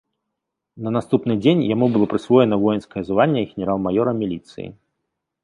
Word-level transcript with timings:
На 0.85 0.93
наступны 0.95 1.33
дзень 1.43 1.61
яму 1.73 1.89
было 1.97 2.05
прысвоена 2.15 2.59
воінскае 2.65 3.03
званне 3.11 3.45
генерал-маёра 3.53 4.11
міліцыі. 4.25 4.67